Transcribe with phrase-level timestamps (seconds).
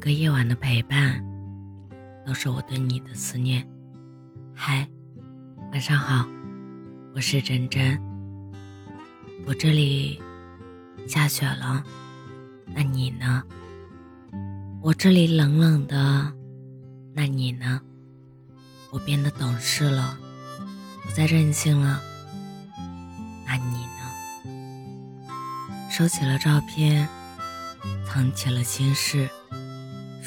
[0.00, 1.22] 个夜晚的陪伴，
[2.26, 3.68] 都是我对你的思念。
[4.54, 4.88] 嗨，
[5.72, 6.26] 晚上好，
[7.14, 8.00] 我是真真。
[9.46, 10.18] 我这里
[11.06, 11.84] 下雪了，
[12.74, 13.42] 那你呢？
[14.80, 16.32] 我这里冷冷的，
[17.12, 17.78] 那你呢？
[18.90, 20.16] 我变得懂事了，
[21.02, 22.00] 不再任性了，
[23.46, 23.90] 那你呢？
[25.90, 27.06] 收起了照片，
[28.06, 29.28] 藏起了心事。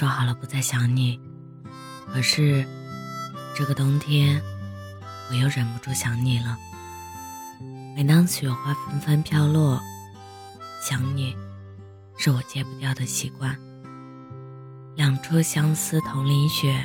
[0.00, 1.20] 说好了不再想你，
[2.10, 2.66] 可是
[3.54, 4.40] 这个冬天
[5.28, 6.56] 我又忍不住想你了。
[7.94, 9.78] 每当雪花纷纷飘落，
[10.82, 11.36] 想你
[12.16, 13.54] 是我戒不掉的习惯。
[14.96, 16.82] 两处相思同淋雪，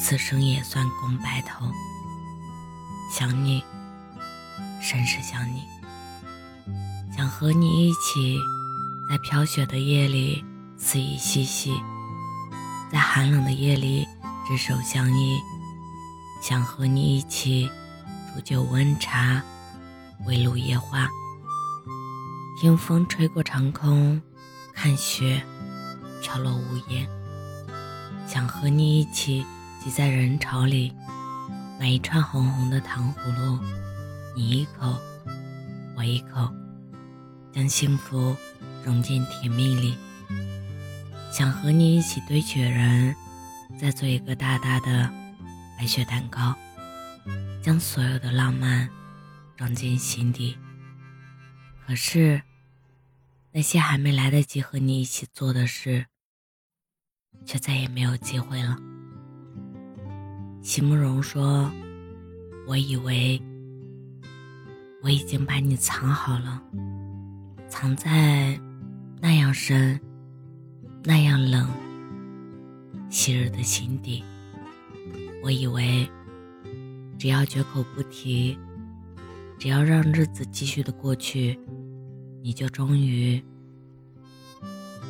[0.00, 1.66] 此生也算共白头。
[3.10, 3.64] 想你，
[4.80, 5.64] 甚是想你，
[7.16, 8.38] 想和你一起
[9.10, 10.44] 在飘雪的夜里
[10.76, 11.74] 肆意嬉戏。
[12.92, 14.06] 在寒冷的夜里，
[14.46, 15.40] 执手相依，
[16.42, 17.70] 想和你一起
[18.34, 19.42] 煮酒温茶，
[20.26, 21.08] 围炉夜话，
[22.60, 24.20] 听风吹过长空，
[24.74, 25.42] 看雪
[26.20, 27.08] 飘落屋檐。
[28.26, 29.42] 想和你一起
[29.82, 30.92] 挤在人潮里，
[31.80, 33.58] 买一串红红的糖葫芦，
[34.36, 34.94] 你一口，
[35.96, 36.46] 我一口，
[37.54, 38.36] 将幸福
[38.84, 39.96] 融进甜蜜里。
[41.32, 43.16] 想和你一起堆雪人，
[43.80, 45.10] 再做一个大大的
[45.78, 46.54] 白雪蛋糕，
[47.62, 48.86] 将所有的浪漫
[49.56, 50.54] 装进心底。
[51.86, 52.42] 可是，
[53.50, 56.04] 那些还没来得及和你一起做的事，
[57.46, 58.76] 却再也没有机会了。
[60.60, 61.72] 席慕容说
[62.68, 63.40] ：“我以为
[65.02, 66.62] 我已经把你藏好了，
[67.70, 68.60] 藏在
[69.18, 69.98] 那样深。”
[71.04, 71.68] 那样冷，
[73.10, 74.22] 昔日的心底。
[75.42, 76.08] 我以为，
[77.18, 78.56] 只要绝口不提，
[79.58, 81.58] 只要让日子继续的过去，
[82.40, 83.42] 你就终于，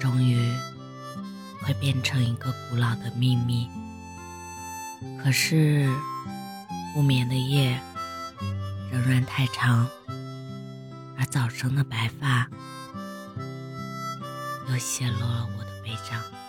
[0.00, 0.38] 终于
[1.60, 3.68] 会变成一个古老的秘密。
[5.22, 5.86] 可是，
[6.94, 7.78] 不眠的夜
[8.90, 9.86] 仍然太长，
[11.18, 12.48] 而早生的白发
[14.70, 15.61] 又泄露了我。
[15.92, 16.41] 悲伤。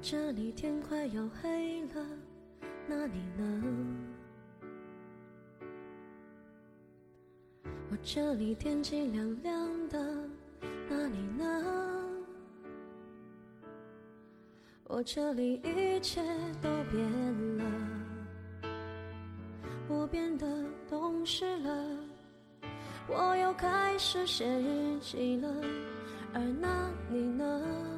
[0.00, 2.06] 这里天快要黑了，
[2.86, 3.62] 那你呢？
[7.90, 9.98] 我这里天气凉凉的，
[10.88, 12.04] 那你呢？
[14.84, 16.22] 我这里一切
[16.62, 17.64] 都变了，
[19.88, 20.46] 我变得
[20.88, 21.98] 懂事了，
[23.08, 25.52] 我又开始写日记了，
[26.32, 27.97] 而那你呢？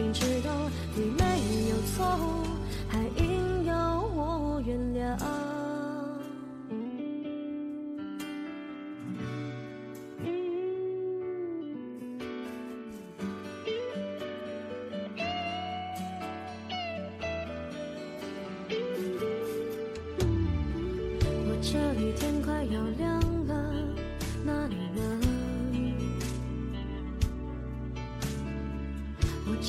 [0.00, 0.50] 明知道
[0.94, 2.16] 你没有错，
[2.88, 5.49] 还硬要我原谅。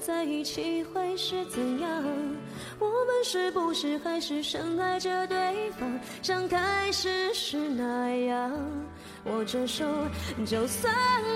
[0.00, 2.04] 在一起，会是怎样？
[2.78, 8.50] 我们是不是还是深爱着对方，像开始时那样？
[9.24, 9.84] 握着手，
[10.46, 10.94] 就算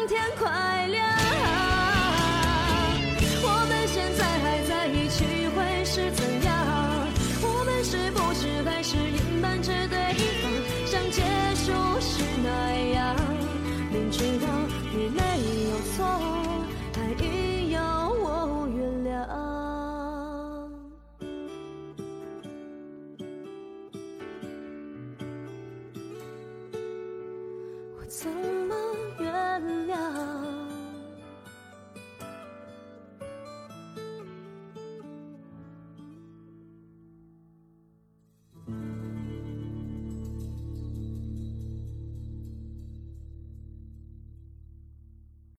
[0.08, 2.03] 天快亮。